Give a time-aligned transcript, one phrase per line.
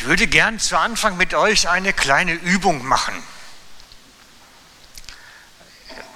[0.00, 3.22] Ich würde gern zu Anfang mit euch eine kleine Übung machen.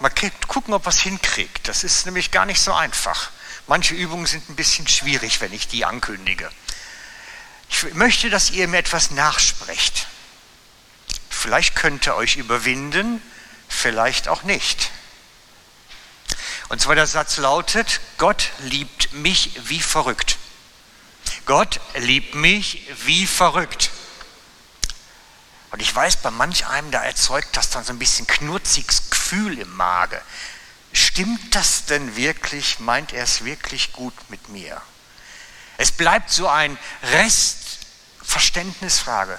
[0.00, 0.10] Mal
[0.48, 1.68] gucken, ob was hinkriegt.
[1.68, 3.30] Das ist nämlich gar nicht so einfach.
[3.66, 6.50] Manche Übungen sind ein bisschen schwierig, wenn ich die ankündige.
[7.68, 10.06] Ich möchte, dass ihr mir etwas nachsprecht.
[11.28, 13.20] Vielleicht könnt ihr euch überwinden,
[13.68, 14.90] vielleicht auch nicht.
[16.70, 20.38] Und zwar der Satz lautet, Gott liebt mich wie verrückt.
[21.46, 23.90] Gott liebt mich wie verrückt.
[25.70, 29.58] Und ich weiß, bei manch einem, da erzeugt das dann so ein bisschen knurziges Gefühl
[29.58, 30.20] im Magen.
[30.92, 32.78] Stimmt das denn wirklich?
[32.78, 34.80] Meint er es wirklich gut mit mir?
[35.76, 39.36] Es bleibt so ein Restverständnisfrage.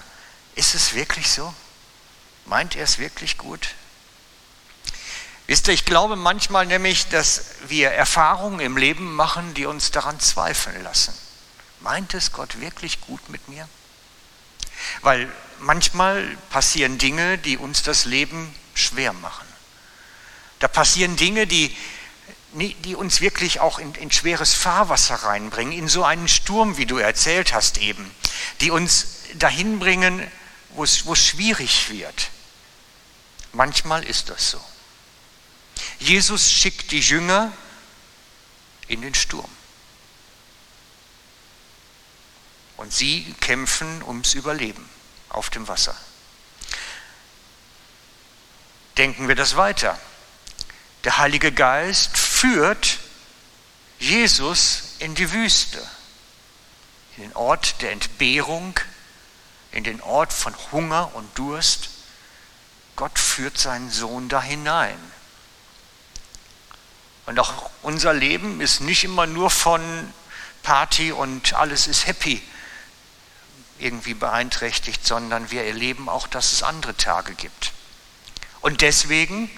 [0.56, 1.54] Ist es wirklich so?
[2.46, 3.70] Meint er es wirklich gut?
[5.48, 10.20] Wisst ihr, ich glaube manchmal nämlich, dass wir Erfahrungen im Leben machen, die uns daran
[10.20, 11.14] zweifeln lassen.
[11.82, 13.68] Meint es Gott wirklich gut mit mir?
[15.02, 19.48] Weil manchmal passieren Dinge, die uns das Leben schwer machen.
[20.60, 21.76] Da passieren Dinge, die,
[22.54, 26.98] die uns wirklich auch in, in schweres Fahrwasser reinbringen, in so einen Sturm, wie du
[26.98, 28.10] erzählt hast eben,
[28.62, 30.26] die uns dahin bringen,
[30.70, 32.30] wo es, wo es schwierig wird.
[33.54, 34.62] Manchmal ist das so.
[36.00, 37.52] Jesus schickt die Jünger
[38.88, 39.50] in den Sturm.
[42.78, 44.90] Und sie kämpfen ums Überleben
[45.30, 45.96] auf dem Wasser.
[48.98, 49.98] Denken wir das weiter.
[51.04, 53.00] Der Heilige Geist führt
[54.00, 55.86] Jesus in die Wüste,
[57.18, 58.80] in den Ort der Entbehrung,
[59.72, 61.90] in den Ort von Hunger und Durst.
[62.96, 64.98] Gott führt seinen Sohn da hinein.
[67.26, 70.14] Und auch unser Leben ist nicht immer nur von
[70.64, 72.42] Party und alles ist happy
[73.80, 77.72] irgendwie beeinträchtigt, sondern wir erleben auch, dass es andere Tage gibt.
[78.62, 79.50] Und deswegen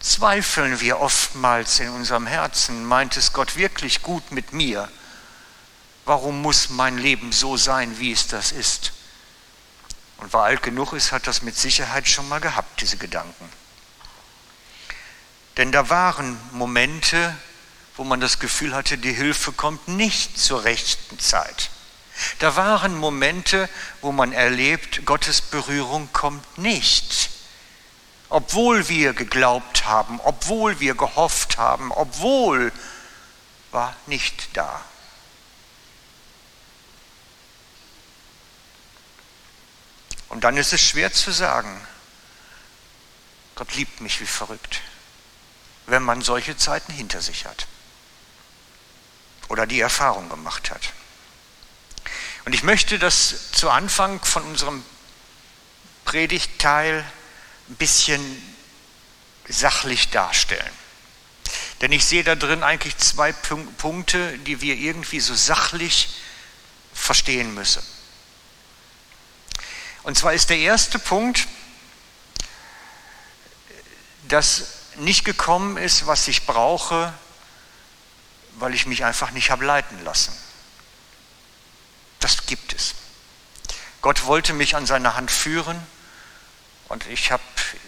[0.00, 4.88] zweifeln wir oftmals in unserem Herzen, meint es Gott wirklich gut mit mir?
[6.04, 8.92] Warum muss mein Leben so sein, wie es das ist?
[10.18, 13.48] Und wer alt genug ist, hat das mit Sicherheit schon mal gehabt, diese Gedanken.
[15.56, 17.34] Denn da waren Momente,
[17.96, 21.70] wo man das Gefühl hatte, die Hilfe kommt nicht zur rechten Zeit.
[22.38, 23.68] Da waren Momente,
[24.00, 27.30] wo man erlebt, Gottes Berührung kommt nicht.
[28.28, 32.72] Obwohl wir geglaubt haben, obwohl wir gehofft haben, obwohl
[33.70, 34.80] war nicht da.
[40.28, 41.80] Und dann ist es schwer zu sagen,
[43.54, 44.80] Gott liebt mich wie verrückt
[45.86, 47.66] wenn man solche Zeiten hinter sich hat
[49.48, 50.92] oder die Erfahrung gemacht hat.
[52.44, 54.84] Und ich möchte das zu Anfang von unserem
[56.04, 57.04] Predigtteil
[57.68, 58.20] ein bisschen
[59.48, 60.72] sachlich darstellen.
[61.80, 66.08] Denn ich sehe da drin eigentlich zwei Punkte, die wir irgendwie so sachlich
[66.92, 67.82] verstehen müssen.
[70.02, 71.48] Und zwar ist der erste Punkt,
[74.28, 74.64] dass
[74.96, 77.12] nicht gekommen ist, was ich brauche,
[78.56, 80.32] weil ich mich einfach nicht habe leiten lassen.
[82.24, 82.94] Das gibt es.
[84.00, 85.78] Gott wollte mich an seiner Hand führen
[86.88, 87.42] und ich habe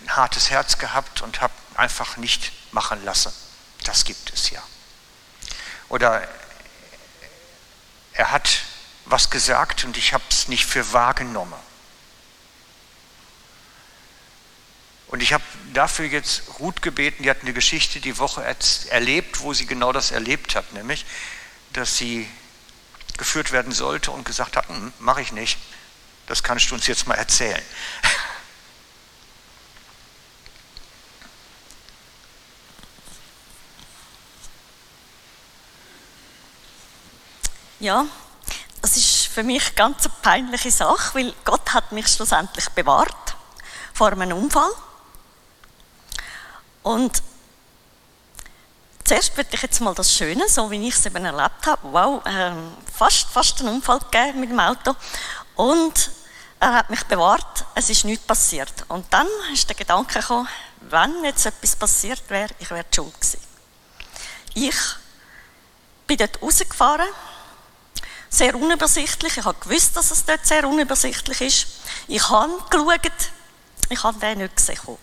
[0.05, 3.33] ein hartes Herz gehabt und habe einfach nicht machen lassen.
[3.85, 4.63] Das gibt es ja.
[5.89, 6.29] Oder
[8.13, 8.61] er hat
[9.07, 11.59] was gesagt und ich habe es nicht für wahrgenommen.
[15.07, 18.45] Und ich habe dafür jetzt Ruth gebeten, die hat eine Geschichte die Woche
[18.91, 21.07] erlebt, wo sie genau das erlebt hat, nämlich,
[21.73, 22.29] dass sie
[23.19, 25.59] geführt werden sollte und gesagt hat, hm, mache ich nicht,
[26.27, 27.63] das kannst du uns jetzt mal erzählen.
[37.79, 38.07] Ja,
[38.81, 43.37] das ist für mich ganz eine peinliche Sache, weil Gott hat mich schlussendlich bewahrt
[43.93, 44.71] vor einem Unfall.
[46.83, 47.23] Und
[49.07, 52.25] zuerst würde ich jetzt mal das Schöne, so wie ich es eben erlebt habe, wow,
[52.27, 52.53] äh,
[52.93, 54.95] fast, fast einen Unfall gegeben mit dem Auto.
[55.55, 56.11] Und
[56.59, 58.73] er hat mich bewahrt, es ist nichts passiert.
[58.89, 60.49] Und dann ist der Gedanke gekommen,
[60.81, 63.41] wenn jetzt etwas passiert wäre, ich wäre schuld gewesen.
[64.55, 64.77] Ich
[66.07, 67.09] bin dort rausgefahren,
[68.29, 69.37] sehr unübersichtlich.
[69.37, 71.67] Ich habe gewusst, dass es dort sehr unübersichtlich ist.
[72.09, 73.13] Ich habe geschaut,
[73.89, 74.99] ich habe den nicht gesehen.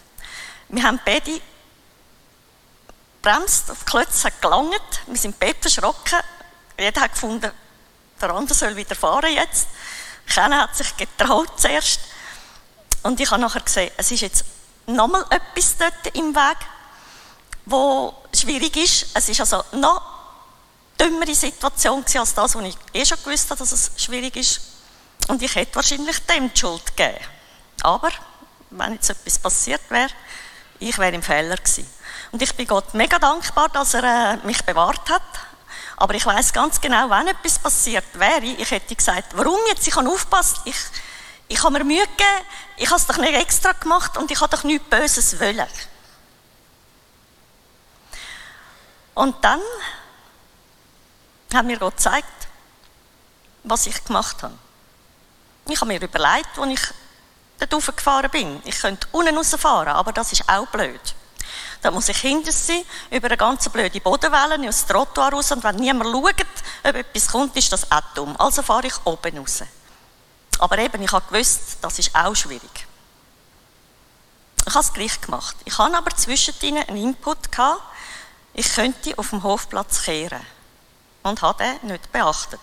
[0.70, 1.40] Wir haben beide
[3.24, 6.20] bremst, die Klötze hat gelangt, wir sind beide verschrocken.
[6.78, 7.52] Jeder hat gefunden,
[8.22, 9.68] der andere soll wieder fahren jetzt.
[10.28, 12.02] Keiner hat sich getraut zuerst.
[13.02, 14.46] Und ich habe nachher gesehen, es ist jetzt
[14.86, 16.58] nochmal etwas dort im Weg,
[17.66, 19.08] wo schwierig ist.
[19.14, 20.02] Es ist also noch
[21.00, 24.62] dümmere Situation als das, wo ich eh schon gewusst habe, dass es schwierig ist.
[25.28, 27.24] Und ich hätte wahrscheinlich dem die Schuld gegeben.
[27.82, 28.12] Aber,
[28.70, 30.10] wenn jetzt etwas passiert wäre,
[30.80, 31.88] ich wäre im Fehler gewesen.
[32.32, 35.22] Und ich bin Gott mega dankbar, dass er äh, mich bewahrt hat.
[35.98, 39.88] Aber ich weiß ganz genau, wenn etwas passiert wäre, ich hätte gesagt, warum jetzt?
[39.88, 40.76] Ich habe aufgepasst, ich,
[41.48, 42.46] ich habe mir Mühe gegeben,
[42.78, 45.68] ich habe es doch nicht extra gemacht und ich habe doch nichts Böses wollen.
[49.14, 49.62] Und dann
[51.54, 52.48] hat mir Gott gezeigt,
[53.64, 54.58] was ich gemacht habe.
[55.68, 56.82] Ich habe mir überlegt, als ich
[57.68, 61.02] dort gefahren bin, ich könnte unten rausfahren, aber das ist auch blöd.
[61.82, 65.64] Da muss ich hinter sie über eine ganz blöde Bodenwelle aus dem Trottoir raus und
[65.64, 66.46] wenn niemand schaut,
[66.84, 68.36] ob etwas kommt, ist das auch dumm.
[68.40, 69.64] Also fahre ich oben raus.
[70.60, 72.88] Aber eben, ich habe gewusst, das ist auch schwierig.
[74.66, 75.58] Ich habe es gleich gemacht.
[75.66, 77.82] Ich habe aber zwischendrin einen Input gehabt,
[78.54, 80.40] ich könnte auf dem Hofplatz kehren.
[81.24, 82.60] Und habe den nicht beachtet.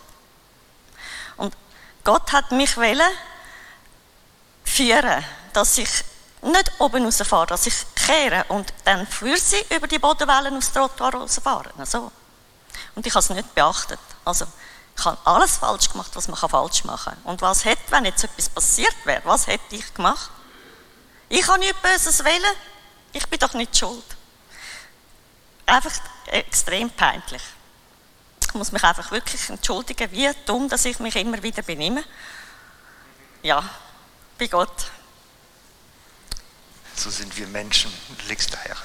[1.37, 1.55] Und
[2.05, 3.00] Gott hat mich wollen
[4.81, 5.91] führen, dass ich
[6.43, 11.12] nicht oben rausfahre, dass ich kehre und dann für sie über die Bodenwellen aufs Trottoir
[11.15, 11.73] rausfahren.
[11.77, 12.11] Also.
[12.94, 14.00] Und ich habe es nicht beachtet.
[14.25, 14.47] Also,
[14.97, 17.23] ich habe alles falsch gemacht, was man falsch machen kann.
[17.25, 20.31] Und was hätte, wenn jetzt etwas passiert wäre, was hätte ich gemacht?
[21.29, 22.56] Ich habe nichts Böses wählen.
[23.12, 24.05] Ich bin doch nicht schuld.
[25.67, 25.93] Einfach
[26.27, 27.43] extrem peinlich.
[28.47, 32.03] Ich muss mich einfach wirklich entschuldigen, wie dumm, dass ich mich immer wieder benehme.
[33.43, 33.62] Ja,
[34.40, 34.90] bei Gott.
[36.96, 37.92] So sind wir Menschen,
[38.26, 38.76] liegst Herr.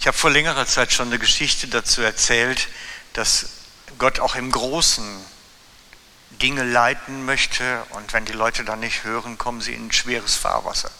[0.00, 2.66] Ich habe vor längerer Zeit schon eine Geschichte dazu erzählt,
[3.12, 3.50] dass
[3.98, 5.24] Gott auch im Großen
[6.30, 10.34] Dinge leiten möchte und wenn die Leute dann nicht hören, kommen sie in ein schweres
[10.34, 10.90] Fahrwasser.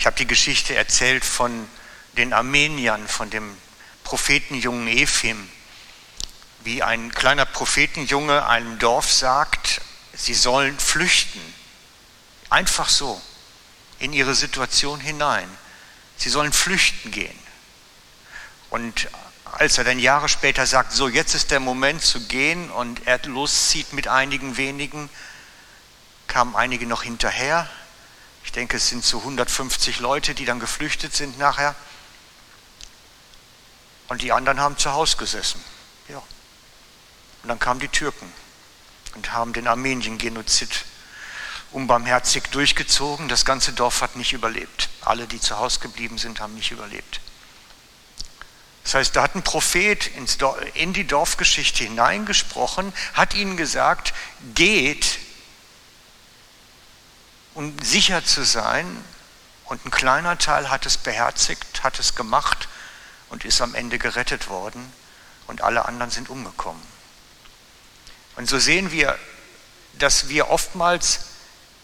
[0.00, 1.68] Ich habe die Geschichte erzählt von
[2.16, 3.56] den Armeniern, von dem
[4.02, 5.48] Prophetenjungen Ephim,
[6.64, 9.80] wie ein kleiner Prophetenjunge einem Dorf sagt,
[10.14, 11.40] sie sollen flüchten.
[12.50, 13.20] Einfach so
[13.98, 15.48] in ihre Situation hinein.
[16.16, 17.38] Sie sollen flüchten gehen.
[18.70, 19.08] Und
[19.52, 23.18] als er dann Jahre später sagt, so jetzt ist der Moment zu gehen und er
[23.24, 25.10] loszieht mit einigen wenigen,
[26.26, 27.68] kamen einige noch hinterher.
[28.44, 31.74] Ich denke, es sind so 150 Leute, die dann geflüchtet sind nachher.
[34.08, 35.62] Und die anderen haben zu Hause gesessen.
[36.08, 36.22] Ja.
[37.42, 38.32] Und dann kamen die Türken
[39.14, 40.84] und haben den Armenien-Genozid
[41.72, 43.28] unbarmherzig durchgezogen.
[43.28, 44.88] Das ganze Dorf hat nicht überlebt.
[45.00, 47.20] Alle, die zu Hause geblieben sind, haben nicht überlebt.
[48.84, 50.10] Das heißt, da hat ein Prophet
[50.74, 54.12] in die Dorfgeschichte hineingesprochen, hat ihnen gesagt,
[54.54, 55.18] geht,
[57.54, 59.04] um sicher zu sein.
[59.66, 62.68] Und ein kleiner Teil hat es beherzigt, hat es gemacht
[63.30, 64.92] und ist am Ende gerettet worden.
[65.46, 66.91] Und alle anderen sind umgekommen.
[68.36, 69.18] Und so sehen wir,
[69.98, 71.20] dass wir oftmals,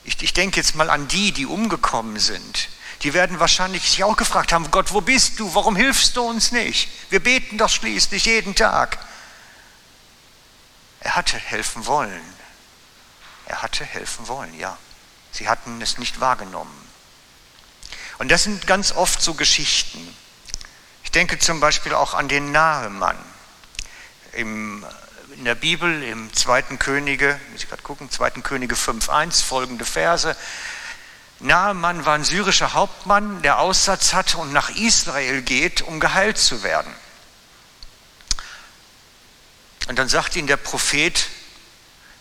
[0.05, 2.69] ich, ich denke jetzt mal an die, die umgekommen sind,
[3.03, 5.55] die werden wahrscheinlich sich auch gefragt haben, Gott, wo bist du?
[5.55, 6.88] Warum hilfst du uns nicht?
[7.11, 8.99] Wir beten doch schließlich jeden Tag.
[11.00, 12.35] Er hatte helfen wollen.
[13.47, 14.76] Er hatte helfen wollen, ja.
[15.31, 16.88] Sie hatten es nicht wahrgenommen.
[18.19, 20.17] Und das sind ganz oft so Geschichten.
[21.05, 23.19] Ich denke zum Beispiel auch an den Nahemann.
[24.33, 24.85] Im,
[25.38, 30.37] in der Bibel, im zweiten Könige, muss ich gerade gucken, zweiten Könige 5.1, folgende Verse.
[31.38, 36.64] Nahemann war ein syrischer Hauptmann, der Aussatz hatte und nach Israel geht, um geheilt zu
[36.64, 36.92] werden.
[39.87, 41.28] Und dann sagt ihm der Prophet,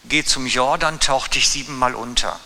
[0.05, 2.39] geh zum Jordan, tauch dich siebenmal unter.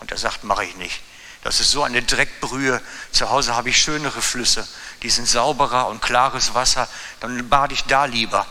[0.00, 1.00] Und er sagt, mache ich nicht.
[1.44, 2.82] Das ist so eine Dreckbrühe.
[3.10, 4.68] Zu Hause habe ich schönere Flüsse,
[5.02, 6.86] die sind sauberer und klares Wasser.
[7.20, 8.46] Dann bade ich da lieber.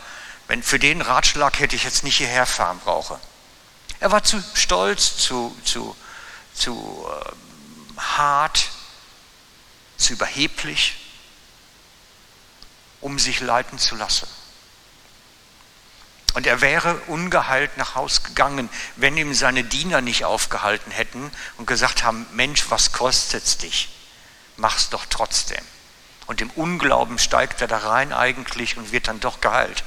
[0.50, 3.20] Wenn für den Ratschlag hätte ich jetzt nicht hierher fahren brauche.
[4.00, 5.94] Er war zu stolz, zu, zu,
[6.54, 8.68] zu äh, hart,
[9.96, 10.96] zu überheblich,
[13.00, 14.26] um sich leiten zu lassen.
[16.34, 21.66] Und er wäre ungeheilt nach Haus gegangen, wenn ihm seine Diener nicht aufgehalten hätten und
[21.66, 23.88] gesagt haben, Mensch, was kostet's dich?
[24.56, 25.64] Mach's doch trotzdem.
[26.26, 29.84] Und im Unglauben steigt er da rein eigentlich und wird dann doch geheilt.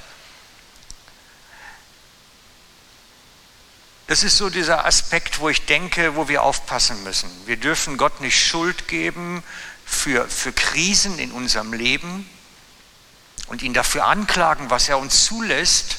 [4.08, 7.30] Das ist so dieser Aspekt, wo ich denke, wo wir aufpassen müssen.
[7.46, 9.44] Wir dürfen Gott nicht Schuld geben
[9.86, 12.30] für, für Krisen in unserem Leben.
[13.48, 15.98] und ihn dafür anklagen, was er uns zulässt,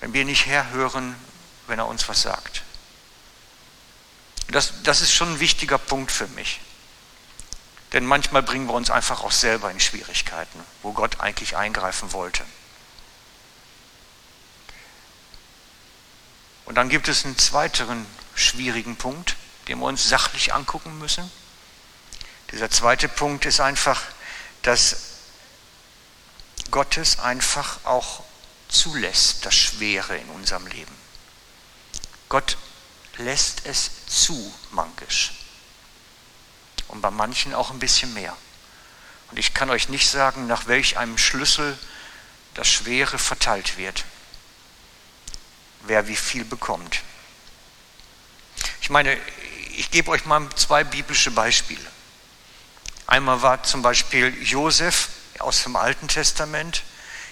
[0.00, 1.14] wenn wir nicht herhören,
[1.66, 2.62] wenn er uns was sagt.
[4.48, 6.60] Das, das ist schon ein wichtiger Punkt für mich.
[7.92, 12.44] Denn manchmal bringen wir uns einfach auch selber in Schwierigkeiten, wo Gott eigentlich eingreifen wollte.
[16.70, 19.34] Und dann gibt es einen zweiten schwierigen Punkt,
[19.66, 21.28] den wir uns sachlich angucken müssen.
[22.52, 24.00] Dieser zweite Punkt ist einfach,
[24.62, 24.98] dass
[26.70, 28.22] Gottes einfach auch
[28.68, 30.94] zulässt, das Schwere in unserem Leben.
[32.28, 32.56] Gott
[33.18, 35.32] lässt es zu, mankisch.
[36.86, 38.36] Und bei manchen auch ein bisschen mehr.
[39.32, 41.76] Und ich kann euch nicht sagen, nach welch einem Schlüssel
[42.54, 44.04] das Schwere verteilt wird.
[45.82, 47.00] Wer wie viel bekommt.
[48.82, 49.16] Ich meine,
[49.76, 51.84] ich gebe euch mal zwei biblische Beispiele.
[53.06, 55.08] Einmal war zum Beispiel Josef
[55.38, 56.82] aus dem Alten Testament.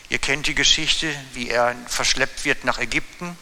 [0.09, 3.37] Ihr kennt die Geschichte, wie er verschleppt wird nach Ägypten.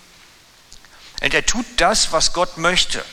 [1.23, 3.05] Und er tut das, was Gott möchte.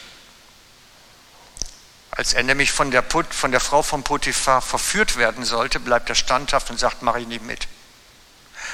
[2.11, 6.09] Als er nämlich von der, Put, von der Frau von Potiphar verführt werden sollte, bleibt
[6.09, 7.67] er standhaft und sagt, mache ich nicht mit.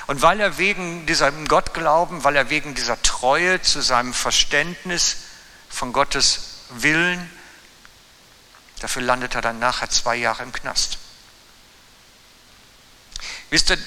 [0.09, 5.17] Und weil er wegen diesem Gottglauben, weil er wegen dieser Treue zu seinem Verständnis
[5.69, 7.29] von Gottes Willen,
[8.79, 10.97] dafür landet er dann nachher zwei Jahre im Knast.
[13.51, 13.77] Wisst ihr,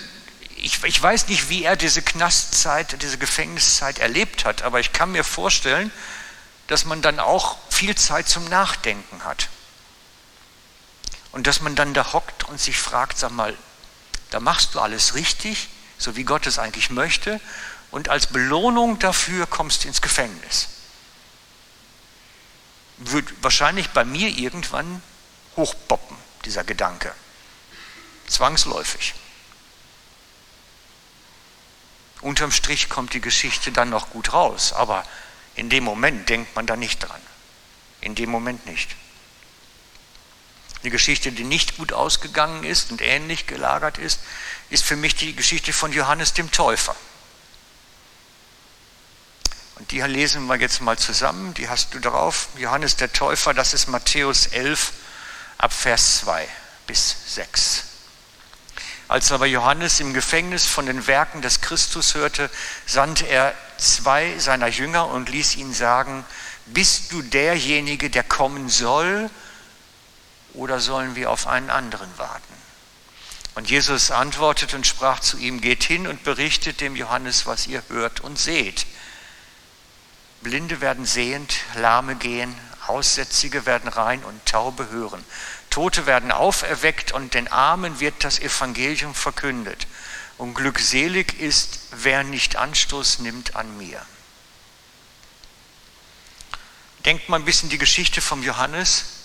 [0.59, 5.11] ich, ich weiß nicht, wie er diese Knastzeit, diese Gefängniszeit erlebt hat, aber ich kann
[5.11, 5.91] mir vorstellen,
[6.69, 9.49] dass man dann auch viel Zeit zum Nachdenken hat.
[11.33, 13.59] Und dass man dann da hockt und sich fragt, sag mal,
[14.31, 15.69] da machst du alles richtig,
[16.03, 17.41] so wie Gott es eigentlich möchte,
[17.91, 20.69] und als Belohnung dafür kommst du ins Gefängnis.
[22.99, 25.03] Wird wahrscheinlich bei mir irgendwann
[25.57, 27.15] hochpoppen, dieser Gedanke.
[28.27, 29.15] Zwangsläufig.
[32.23, 35.05] Unterm Strich kommt die Geschichte dann noch gut raus, aber
[35.55, 37.21] in dem Moment denkt man da nicht dran.
[38.01, 38.97] In dem Moment nicht.
[40.83, 44.21] Eine Geschichte, die nicht gut ausgegangen ist und ähnlich gelagert ist,
[44.69, 46.97] ist für mich die Geschichte von Johannes dem Täufer.
[49.77, 52.49] Und die lesen wir jetzt mal zusammen, die hast du drauf.
[52.57, 54.93] Johannes der Täufer, das ist Matthäus 11
[55.59, 56.49] ab Vers 2
[56.87, 57.85] bis 6.
[59.09, 62.51] Als aber Johannes im Gefängnis von den Werken des Christus hörte,
[62.87, 66.25] sandte er zwei seiner Jünger und ließ ihn sagen,
[66.67, 69.31] bist du derjenige, der kommen soll,
[70.55, 72.55] oder sollen wir auf einen anderen warten?
[73.55, 77.83] Und Jesus antwortete und sprach zu ihm, geht hin und berichtet dem Johannes, was ihr
[77.89, 78.87] hört und seht.
[80.41, 82.55] Blinde werden sehend, Lahme gehen,
[82.87, 85.25] Aussätzige werden rein und Taube hören.
[85.71, 89.87] Tote werden auferweckt und den Armen wird das Evangelium verkündet.
[90.39, 94.05] Und glückselig ist, wer nicht Anstoß nimmt an mir.
[97.05, 99.22] Denkt mal ein bisschen die Geschichte vom Johannes.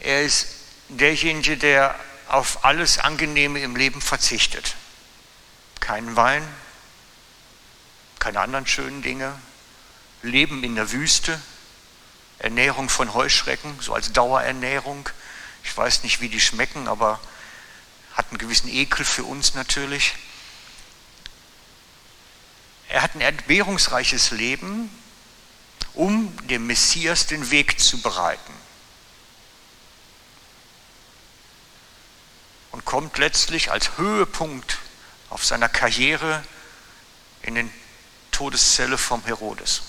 [0.00, 0.46] Er ist
[0.88, 1.98] derjenige, der
[2.28, 4.74] auf alles Angenehme im Leben verzichtet.
[5.80, 6.46] Keinen Wein,
[8.18, 9.38] keine anderen schönen Dinge,
[10.22, 11.40] Leben in der Wüste,
[12.38, 15.08] Ernährung von Heuschrecken, so als Dauerernährung.
[15.64, 17.20] Ich weiß nicht, wie die schmecken, aber
[18.14, 20.14] hat einen gewissen Ekel für uns natürlich.
[22.88, 24.90] Er hat ein entbehrungsreiches Leben,
[25.94, 28.52] um dem Messias den Weg zu bereiten.
[32.76, 34.76] Und kommt letztlich als Höhepunkt
[35.30, 36.44] auf seiner Karriere
[37.40, 37.72] in den
[38.32, 39.80] Todeszelle vom Herodes.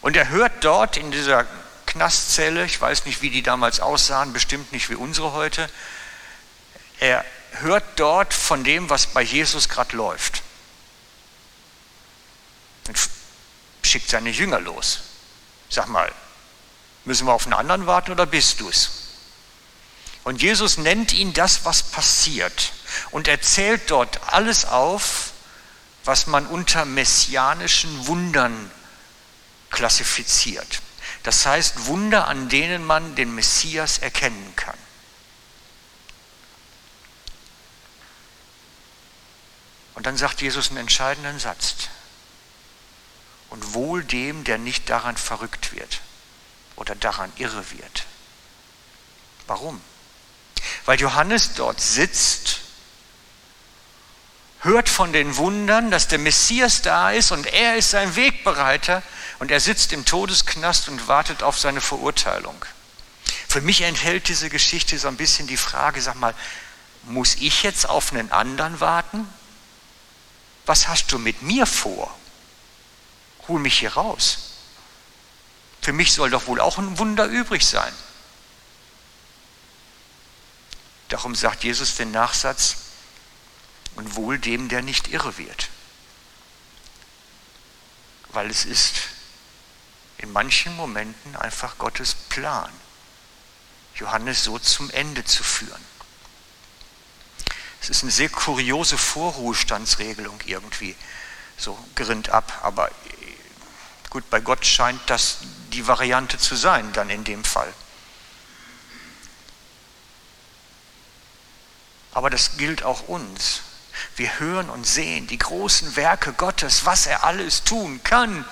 [0.00, 1.48] Und er hört dort in dieser
[1.86, 5.68] Knastzelle, ich weiß nicht, wie die damals aussahen, bestimmt nicht wie unsere heute,
[7.00, 10.44] er hört dort von dem, was bei Jesus gerade läuft.
[12.86, 12.96] Und
[13.82, 15.00] schickt seine Jünger los.
[15.68, 16.12] Sag mal,
[17.04, 19.01] müssen wir auf einen anderen warten oder bist du es?
[20.24, 22.72] Und Jesus nennt ihn das, was passiert
[23.10, 25.32] und erzählt dort alles auf,
[26.04, 28.70] was man unter messianischen Wundern
[29.70, 30.80] klassifiziert.
[31.22, 34.78] Das heißt Wunder, an denen man den Messias erkennen kann.
[39.94, 41.88] Und dann sagt Jesus einen entscheidenden Satz.
[43.50, 46.00] Und wohl dem, der nicht daran verrückt wird
[46.74, 48.06] oder daran irre wird.
[49.46, 49.80] Warum?
[50.84, 52.60] Weil Johannes dort sitzt
[54.60, 59.02] hört von den Wundern, dass der Messias da ist und er ist sein Wegbereiter
[59.40, 62.64] und er sitzt im Todesknast und wartet auf seine Verurteilung.
[63.48, 66.34] Für mich enthält diese Geschichte so ein bisschen die Frage, sag mal,
[67.02, 69.28] muss ich jetzt auf einen anderen warten?
[70.64, 72.16] Was hast du mit mir vor?
[73.48, 74.38] Hol mich hier raus.
[75.80, 77.92] Für mich soll doch wohl auch ein Wunder übrig sein.
[81.12, 82.76] Darum sagt Jesus den Nachsatz,
[83.96, 85.68] und wohl dem, der nicht irre wird.
[88.30, 88.94] Weil es ist
[90.16, 92.72] in manchen Momenten einfach Gottes Plan,
[93.96, 95.84] Johannes so zum Ende zu führen.
[97.82, 100.96] Es ist eine sehr kuriose Vorruhestandsregelung irgendwie,
[101.58, 102.90] so gerinnt ab, aber
[104.08, 105.40] gut, bei Gott scheint das
[105.74, 107.74] die Variante zu sein, dann in dem Fall.
[112.12, 113.62] Aber das gilt auch uns.
[114.16, 118.44] Wir hören und sehen die großen Werke Gottes, was er alles tun kann.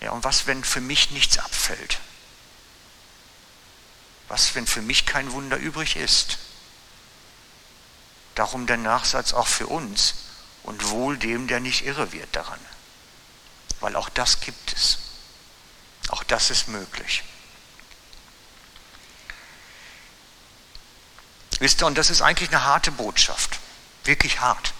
[0.00, 1.98] Ja, und was, wenn für mich nichts abfällt?
[4.28, 6.38] Was, wenn für mich kein Wunder übrig ist?
[8.34, 10.14] Darum der Nachsatz auch für uns
[10.62, 12.60] und wohl dem, der nicht irre wird daran.
[13.80, 14.98] Weil auch das gibt es.
[16.08, 17.24] Auch das ist möglich.
[21.58, 23.58] Wisst ihr, und das ist eigentlich eine harte Botschaft.
[24.04, 24.72] Wirklich hart.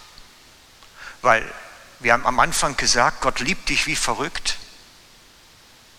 [1.22, 1.52] Weil
[2.00, 4.56] wir haben am Anfang gesagt, Gott liebt dich wie verrückt.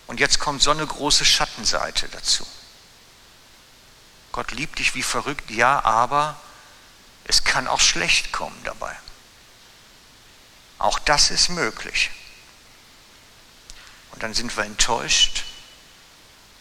[0.06, 2.46] Und jetzt kommt so eine große Schattenseite dazu.
[4.32, 6.40] Gott liebt dich wie verrückt, ja, aber
[7.24, 8.96] es kann auch schlecht kommen dabei.
[10.78, 12.10] Auch das ist möglich.
[14.12, 15.44] Und dann sind wir enttäuscht,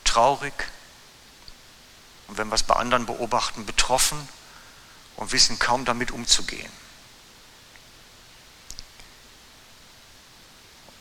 [0.03, 0.53] traurig
[2.29, 4.29] und wenn wir es bei anderen beobachten, betroffen
[5.15, 6.71] und wissen kaum damit umzugehen.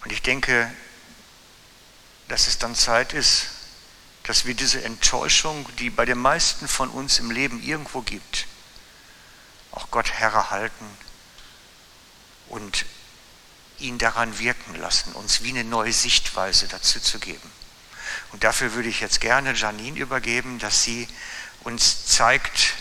[0.02, 0.72] Und ich denke,
[2.28, 3.48] dass es dann Zeit ist,
[4.22, 8.46] dass wir diese Enttäuschung, die bei den meisten von uns im Leben irgendwo gibt,
[9.72, 10.86] auch Gott Herr halten
[12.48, 12.86] und
[13.78, 17.52] ihn daran wirken lassen, uns wie eine neue Sichtweise dazu zu geben.
[18.32, 21.08] Und dafür würde ich jetzt gerne Janine übergeben, dass sie
[21.64, 22.74] uns zeigt,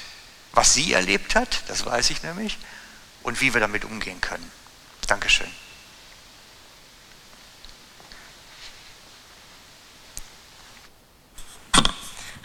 [0.53, 2.57] was sie erlebt hat, das weiß ich nämlich,
[3.23, 4.51] und wie wir damit umgehen können.
[5.07, 5.51] Dankeschön.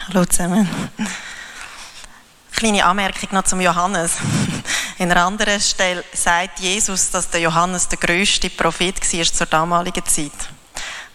[0.07, 0.67] Hallo zusammen.
[2.51, 4.17] Kleine Anmerkung noch zum Johannes.
[4.97, 10.05] In einer anderen Stelle sagt Jesus, dass der Johannes der größte Prophet war zur damaligen
[10.05, 10.31] Zeit.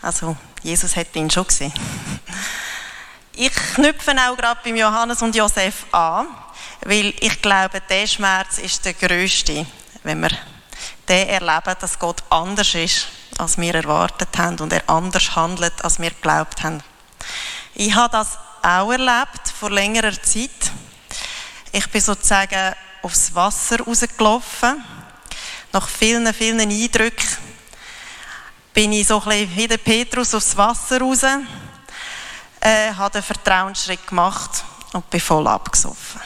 [0.00, 1.72] Also Jesus hätte ihn schon gesehen.
[3.32, 6.26] Ich knüpfe auch gerade beim Johannes und Josef an,
[6.84, 9.66] weil ich glaube, der Schmerz ist der größte,
[10.02, 10.30] wenn wir
[11.08, 13.08] den erleben, dass Gott anders ist,
[13.38, 16.82] als wir erwartet haben und er anders handelt, als wir geglaubt haben.
[17.74, 20.72] Ich habe das auch erlebt vor längerer Zeit.
[21.72, 24.82] Ich bin sozusagen aufs Wasser rausgelaufen,
[25.72, 27.47] nach vielen, vielen Eindrücken
[28.78, 31.24] bin ich so ein bisschen wie der Petrus aufs Wasser raus,
[32.60, 34.62] äh, habe den Vertrauensschritt gemacht
[34.92, 36.20] und bin voll abgesoffen.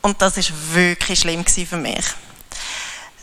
[0.00, 2.06] Und das war wirklich schlimm für mich.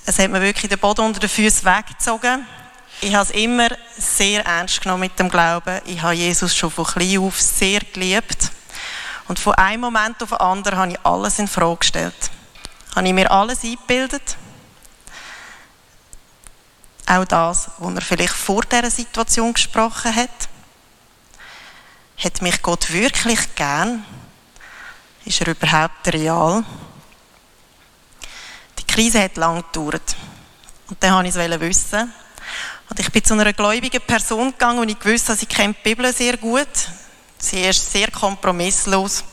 [0.06, 2.46] Es hat mir wirklich den Boden unter den Füßen weggezogen.
[3.02, 5.82] Ich habe es immer sehr ernst genommen mit dem Glauben.
[5.86, 8.52] Ich habe Jesus schon von klein auf sehr geliebt.
[9.28, 12.30] Und von einem Moment auf den anderen habe ich alles in Frage gestellt.
[12.96, 14.38] Habe ich mir alles eingebildet
[17.08, 20.50] auch das, was er vielleicht vor dieser Situation gesprochen hat.
[22.18, 24.06] Hat mich Gott wirklich gern?
[25.26, 26.64] Ist er überhaupt real?
[28.80, 30.16] Die Krise hat lang gedauert.
[30.90, 32.14] Und dann wollte ich es wissen.
[32.90, 36.14] Und ich bin zu einer gläubigen Person gegangen und ich wusste, sie kennt die Bibel
[36.14, 36.68] sehr gut.
[37.38, 39.24] Sie ist sehr kompromisslos.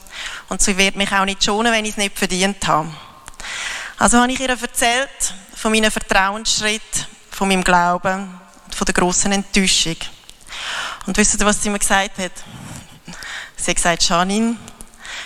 [0.48, 2.88] Und sie wird mich auch nicht schonen, wenn ich es nicht verdient habe.
[3.98, 7.06] Also habe ich ihr erzählt von meinen Vertrauensschritten,
[7.38, 9.94] von meinem Glauben und von der großen Enttäuschung.
[11.06, 12.32] Und wisst ihr, was sie mir gesagt hat?
[13.56, 14.56] Sie hat gesagt, Janine,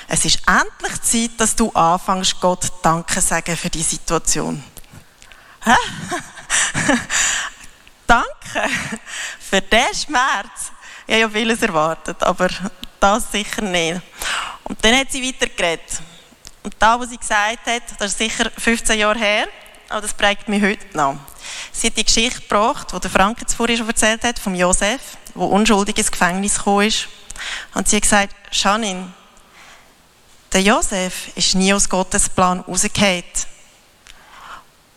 [0.08, 4.62] es ist endlich Zeit, dass du anfängst, Gott Danke sagen für die Situation.
[5.64, 5.74] Hä?
[8.06, 8.68] Danke
[9.40, 10.70] für den Schmerz.
[11.06, 12.50] Ich habe ja vieles erwartet, aber
[13.00, 14.02] das sicher nicht.
[14.64, 16.02] Und dann hat sie weitergeredet.
[16.62, 19.48] Und da, was sie gesagt hat, das ist sicher 15 Jahre her,
[19.88, 21.16] aber das prägt mich heute noch.
[21.72, 25.00] Sie hat die Geschichte gebracht, die der Frank jetzt vorhin schon erzählt hat, vom Josef,
[25.34, 27.08] der unschuldig ins Gefängnis gekommen ist.
[27.74, 29.12] Und sie hat gesagt, Janine,
[30.52, 33.24] der Josef ist nie aus Gottes Plan rausgefallen.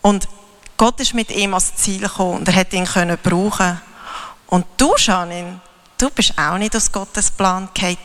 [0.02, 0.28] Und
[0.76, 3.80] Gott ist mit ihm ans Ziel gekommen und er hat ihn können brauchen.
[4.46, 5.60] Und du, Janine,
[5.98, 7.96] du bist auch nicht aus Gottes Plan gefallen.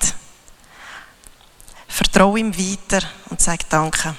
[1.88, 4.16] Vertraue ihm weiter und sag Danke.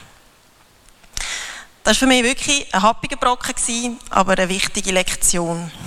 [1.84, 5.70] Das war für mich wirklich ein happiger Brocken, aber eine wichtige Lektion.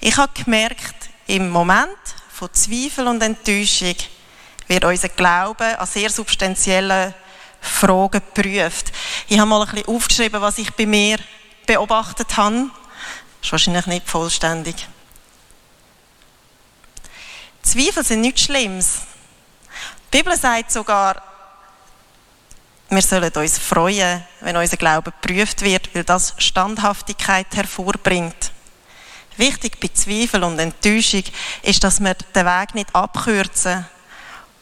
[0.00, 1.90] Ich habe gemerkt, im Moment
[2.32, 3.94] von Zweifel und Enttäuschung
[4.66, 7.14] wird unser Glaube an sehr substanzielle
[7.60, 8.90] Fragen geprüft.
[9.28, 11.18] Ich habe mal ein bisschen aufgeschrieben, was ich bei mir
[11.66, 12.70] beobachtet habe.
[13.40, 14.88] Das ist wahrscheinlich nicht vollständig.
[17.62, 19.02] Zweifel sind nichts Schlimmes.
[20.10, 21.22] Die Bibel sagt sogar,
[22.90, 28.52] wir sollen uns freuen, wenn unser Glaube geprüft wird, weil das Standhaftigkeit hervorbringt.
[29.36, 31.22] Wichtig bei Zweifel und Enttäuschung
[31.62, 33.86] ist, dass wir den Weg nicht abkürzen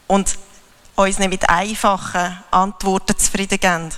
[0.06, 0.36] und
[0.96, 3.90] uns nicht mit einfachen Antworten zufrieden geben.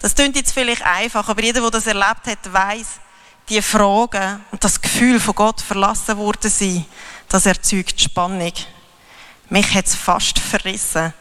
[0.00, 2.86] Das klingt jetzt vielleicht einfach, aber jeder, der das erlebt hat, weiß,
[3.48, 6.84] die Fragen und das Gefühl von Gott verlassen worden sein,
[7.28, 8.52] das erzeugt Spannung.
[9.48, 11.12] Mich hat es fast verrissen.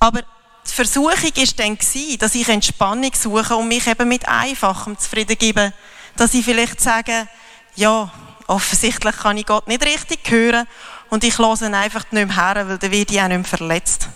[0.00, 1.78] Aber die Versuchung war dann,
[2.18, 5.72] dass ich Entspannung suche und mich eben mit Einfachem zufrieden gebe.
[6.16, 7.28] Dass ich vielleicht sage,
[7.76, 8.10] ja,
[8.46, 10.66] offensichtlich kann ich Gott nicht richtig hören
[11.10, 13.44] und ich höre ihn einfach nicht mehr her, weil dann werde ich auch nicht mehr
[13.44, 14.08] verletzt.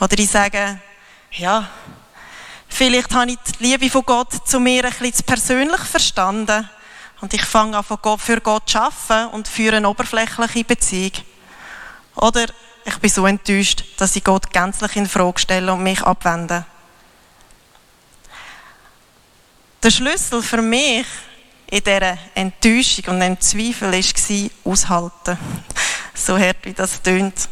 [0.00, 0.80] Oder ich sage,
[1.30, 1.68] ja,
[2.68, 6.68] vielleicht habe ich die Liebe von Gott zu mir ein bisschen persönlich verstanden
[7.20, 11.12] und ich fange an, für Gott zu arbeiten und führe eine oberflächliche Beziehung.
[12.16, 12.46] Oder
[12.84, 16.64] ich bin so enttäuscht, dass ich Gott gänzlich in Frage stelle und mich abwende.
[19.82, 21.06] Der Schlüssel für mich
[21.66, 25.38] in dieser Enttäuschung und dem Zweifel war aushalten.
[26.14, 27.48] So hart wie das tönt.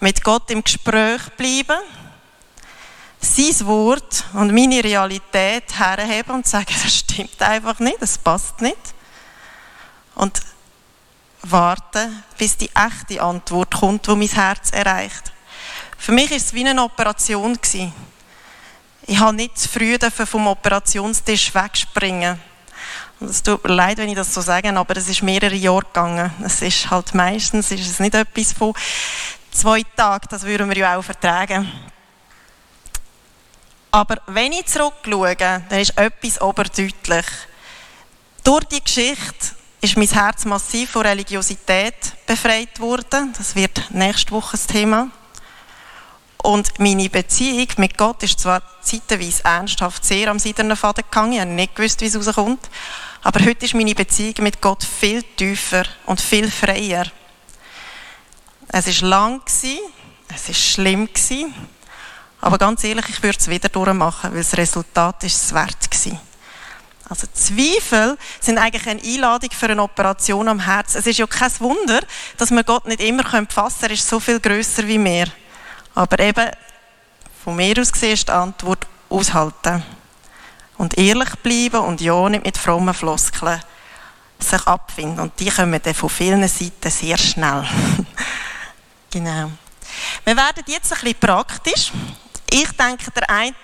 [0.00, 1.78] Mit Gott im Gespräch bleiben,
[3.20, 8.78] sein Wort und meine Realität herheben und sagen, das stimmt einfach nicht, das passt nicht.
[10.14, 10.40] Und
[11.42, 15.32] warten, bis die echte Antwort kommt, die mein Herz erreicht.
[15.98, 17.58] Für mich war es wie eine Operation.
[19.06, 22.40] Ich habe nicht zu früh vom Operationstisch wegspringen.
[23.20, 26.32] Es tut mir leid, wenn ich das so sage, aber es ist mehrere Jahre gegangen.
[26.42, 28.72] Es ist halt meistens ist es nicht etwas von
[29.50, 31.70] zwei Tagen, das würden wir ja auch vertragen.
[33.90, 37.26] Aber wenn ich zurückschaue, dann ist etwas oberdeutlich.
[38.44, 41.94] Durch die Geschichte ist mein Herz massiv von Religiosität
[42.26, 43.32] befreit worden.
[43.36, 45.10] Das wird nächste Woche das Thema.
[46.42, 51.32] Und meine Beziehung mit Gott ist zwar zeitweise ernsthaft sehr am seidenen Faden gegangen.
[51.32, 52.68] Ich habe nicht gewusst, wie es rauskommt.
[53.22, 57.06] Aber heute ist meine Beziehung mit Gott viel tiefer und viel freier.
[58.68, 59.64] Es war lang, es
[60.48, 61.08] war schlimm,
[62.40, 66.20] aber ganz ehrlich, ich würde es wieder durchmachen, weil das Resultat ist es wert war.
[67.10, 70.94] Also Zweifel sind eigentlich eine Einladung für eine Operation am Herz.
[70.94, 72.00] Es ist ja kein Wunder,
[72.36, 73.74] dass wir Gott nicht immer fassen können.
[73.80, 75.26] Er ist so viel größer wie wir.
[75.96, 76.48] Aber eben,
[77.44, 79.82] von mir aus gesehen ist die Antwort aushalten.
[80.78, 83.60] Und ehrlich bleiben und ja nicht mit frommen Floskeln
[84.38, 85.18] sich abfinden.
[85.18, 87.66] Und die kommen dann von vielen Seiten sehr schnell.
[89.10, 89.50] genau.
[90.24, 91.90] Wir werden jetzt ein bisschen praktisch.
[92.52, 93.54] Ich denke, der eine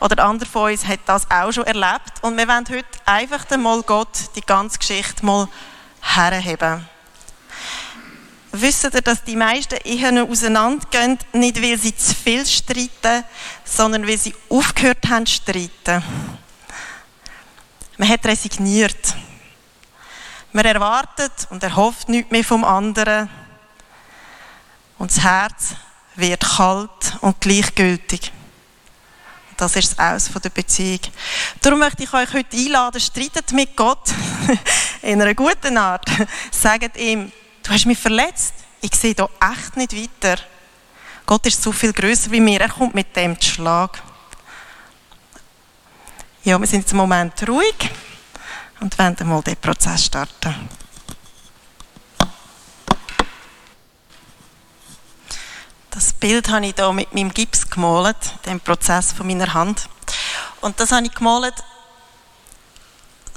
[0.00, 2.22] oder der andere von uns hat das auch schon erlebt.
[2.22, 5.46] Und wir wollen heute einfach mal Gott die ganze Geschichte mal
[6.00, 6.88] herheben.
[8.52, 13.24] Wisst ihr, dass die meisten Ehen auseinandergehen, nicht weil sie zu viel streiten,
[13.64, 16.02] sondern weil sie aufgehört haben zu streiten?
[17.96, 19.14] Man hat resigniert.
[20.52, 23.28] Man erwartet und erhofft nichts mehr vom anderen.
[24.98, 25.74] Und das Herz
[26.16, 28.32] wird kalt und gleichgültig.
[29.60, 31.00] Das ist das Aus von der Beziehung.
[31.60, 34.08] Darum möchte ich euch heute einladen, streitet mit Gott
[35.02, 36.06] in einer guten Art.
[36.50, 37.30] Sagt ihm,
[37.62, 38.54] du hast mich verletzt.
[38.80, 40.40] Ich sehe hier echt nicht weiter.
[41.26, 42.58] Gott ist so viel größer wie mir.
[42.58, 44.02] Er kommt mit dem zu Schlag.
[46.42, 47.90] Ja, wir sind jetzt im Moment ruhig
[48.80, 50.54] und werden mal den Prozess starten.
[56.00, 59.86] Das Bild habe ich hier mit meinem Gips gemalt, den Prozess von meiner Hand.
[60.62, 61.52] Und das habe ich gemalt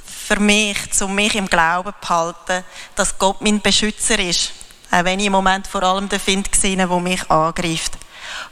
[0.06, 4.52] für mich, um mich im Glauben zu behalten, dass Gott mein Beschützer ist.
[4.90, 7.98] Auch wenn ich im Moment vor allem den Find sehe, der mich angreift.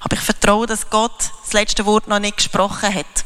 [0.01, 3.25] Aber ich vertraue, dass Gott das letzte Wort noch nicht gesprochen hat.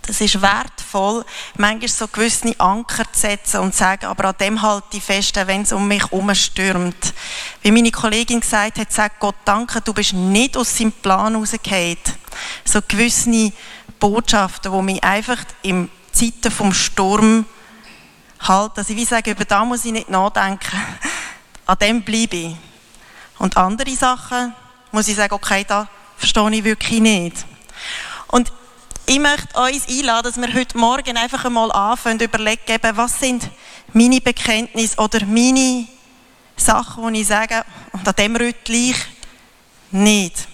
[0.00, 1.24] Das ist wertvoll,
[1.56, 5.36] manchmal so gewisse Anker zu setzen und zu sagen, aber an dem halte ich fest,
[5.36, 7.14] wenn es um mich herumstürmt.
[7.60, 11.98] Wie meine Kollegin gesagt hat, sagt Gott danke, du bist nicht aus seinem Plan rausgefallen.
[12.64, 13.52] So gewisse
[14.00, 17.44] Botschaften, die mich einfach in Zeiten vom Sturm
[18.40, 20.76] halt, dass ich wie sage, über da muss ich nicht nachdenken.
[21.66, 22.56] An dem bleibe ich.
[23.38, 24.54] Und andere Sachen
[24.90, 27.44] muss ich sagen, okay, da verstehe ich wirklich nicht.
[28.28, 28.52] Und
[29.12, 33.46] ich möchte uns einladen, dass wir heute Morgen einfach einmal anfangen zu überlegen, was sind
[33.92, 35.86] meine Bekenntnisse oder meine
[36.56, 38.96] Sachen, die ich sage, und an dem rüttle ich
[39.90, 40.48] nicht.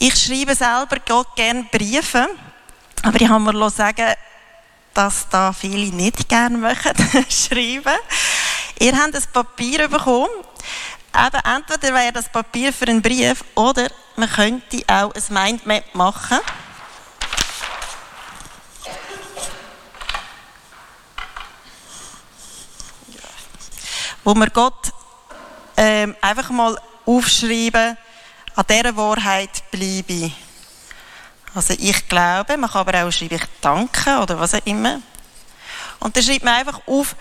[0.00, 2.26] Ich schreibe selber Gott gerne Briefe,
[3.04, 4.14] aber ich habe mir sagen,
[4.92, 6.96] dass da viele nicht gerne möchten
[7.30, 8.00] schreiben.
[8.80, 10.26] Ihr habt ein Papier bekommen.
[11.14, 13.86] Eben, entweder wäre das Papier für einen Brief oder
[14.16, 16.40] man könnte auch ein Mindmap machen.
[24.24, 24.92] Wo wir Gott
[25.76, 27.96] ähm, einfach mal aufschreiben,
[28.56, 30.32] an dieser Wahrheit bleibe.
[31.54, 35.00] Also ich glaube, man kann aber auch schreiben, ich danke oder was auch immer.
[36.00, 37.16] Und dann schreibt man einfach auf,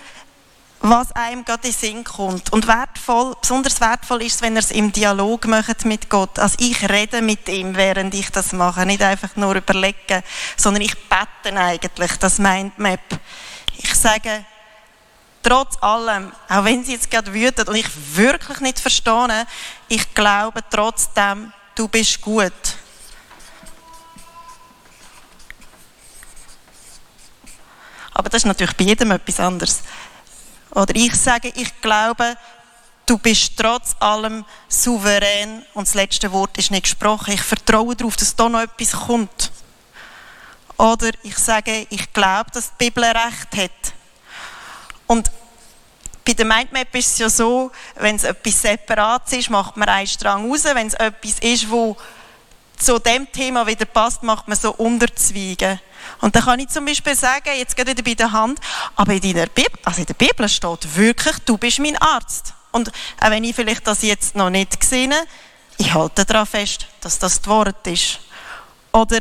[0.80, 2.52] was einem gerade in den Sinn kommt.
[2.52, 6.38] Und wertvoll, besonders wertvoll ist es, wenn ihr es im Dialog macht mit Gott.
[6.40, 8.86] Also ich rede mit ihm, während ich das mache.
[8.86, 10.24] Nicht einfach nur überlegen,
[10.58, 13.00] sondern ich bete eigentlich das Mindmap.
[13.78, 14.46] Ich sage,
[15.44, 19.46] trotz allem, auch wenn sie jetzt gerade wütet und ich wirklich nicht verstehe,
[19.90, 22.54] ich glaube trotzdem, du bist gut.
[28.14, 29.82] Aber das ist natürlich bei jedem etwas anderes.
[30.72, 32.38] Oder ich sage, ich glaube,
[33.06, 37.34] du bist trotz allem souverän und das letzte Wort ist nicht gesprochen.
[37.34, 39.52] Ich vertraue darauf, dass da noch etwas kommt.
[40.78, 43.94] Oder ich sage, ich glaube, dass die Bibel recht hat.
[45.08, 45.32] Und
[46.26, 50.08] bei der Mindmap ist es ja so, wenn es etwas Separates ist, macht man einen
[50.08, 50.64] Strang raus.
[50.64, 51.98] Wenn es etwas ist, wo
[52.78, 55.80] zu dem Thema wieder passt, macht man so Unterzweige.
[56.22, 58.60] Und dann kann ich zum Beispiel sagen, jetzt geht wieder bei der Hand,
[58.96, 62.54] aber in, deiner Bibel, also in der Bibel steht wirklich, du bist mein Arzt.
[62.72, 65.14] Und auch wenn ich vielleicht das jetzt noch nicht gesehen
[65.78, 68.20] ich halte daran fest, dass das das Wort ist.
[68.92, 69.20] Oder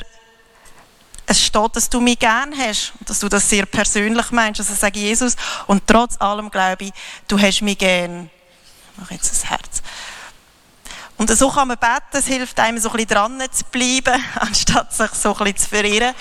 [1.26, 4.60] es steht, dass du mich gern hast und dass du das sehr persönlich meinst.
[4.60, 6.92] Also sage Jesus, und trotz allem glaube ich,
[7.28, 8.30] du hast mich gern.
[8.92, 9.82] Ich mache jetzt das Herz.
[11.16, 14.92] Und so kann man beten, es hilft einem so ein bisschen dran zu bleiben, anstatt
[14.92, 16.14] sich so ein bisschen zu verirren.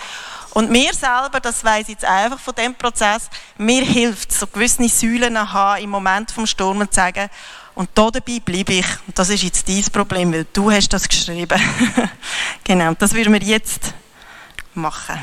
[0.51, 4.87] Und mir selber, das weiß ich jetzt einfach von dem Prozess, mir hilft so gewisse
[4.89, 7.29] Säulen haben im Moment vom Sturm und zu sagen,
[7.73, 8.85] und da dabei bleibe ich.
[9.07, 11.59] Und das ist jetzt dein Problem, weil du hast das geschrieben.
[12.63, 13.93] genau, das würden wir jetzt
[14.73, 15.19] machen.